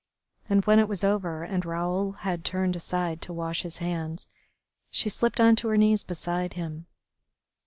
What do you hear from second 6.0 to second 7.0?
beside him.